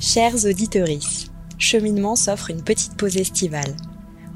[0.00, 0.86] Chers auditeurs,
[1.58, 3.74] Cheminement s'offre une petite pause estivale.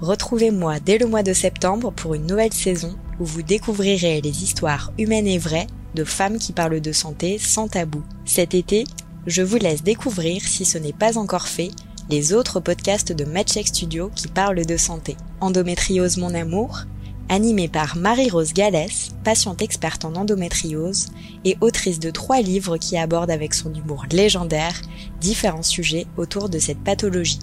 [0.00, 4.92] Retrouvez-moi dès le mois de septembre pour une nouvelle saison où vous découvrirez les histoires
[4.98, 8.02] humaines et vraies de femmes qui parlent de santé sans tabou.
[8.24, 8.82] Cet été,
[9.28, 11.70] je vous laisse découvrir, si ce n'est pas encore fait,
[12.10, 15.16] les autres podcasts de MedCheck Studio qui parlent de santé.
[15.40, 16.86] Endométriose mon amour,
[17.32, 21.06] animé par Marie-Rose Gallès, patiente experte en endométriose
[21.46, 24.78] et autrice de trois livres qui abordent avec son humour légendaire
[25.18, 27.38] différents sujets autour de cette pathologie.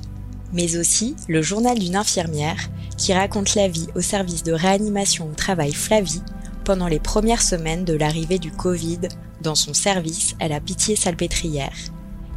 [0.54, 5.34] Mais aussi le journal d'une infirmière qui raconte la vie au service de réanimation au
[5.34, 6.22] travail Flavie
[6.66, 9.00] pendant les premières semaines de l'arrivée du Covid
[9.42, 11.73] dans son service à la pitié salpêtrière.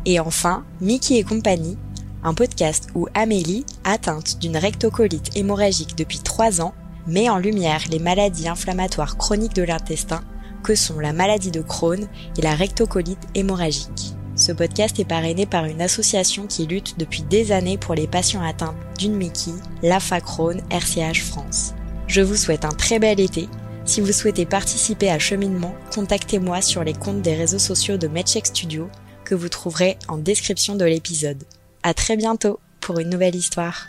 [0.07, 1.77] Et enfin, Mickey et compagnie,
[2.25, 6.73] un podcast où Amélie, atteinte d'une rectocolite hémorragique depuis 3 ans,
[7.07, 10.23] met en lumière les maladies inflammatoires chroniques de l'intestin
[10.63, 12.07] que sont la maladie de Crohn
[12.39, 14.15] et la rectocolite hémorragique.
[14.35, 18.43] Ce podcast est parrainé par une association qui lutte depuis des années pour les patients
[18.43, 21.75] atteints d'une Mickey, l'AFA Crohn RCH France.
[22.07, 23.49] Je vous souhaite un très bel été.
[23.85, 28.47] Si vous souhaitez participer à Cheminement, contactez-moi sur les comptes des réseaux sociaux de MedCheck
[28.47, 28.89] Studio
[29.25, 31.43] que vous trouverez en description de l'épisode.
[31.83, 33.87] À très bientôt pour une nouvelle histoire.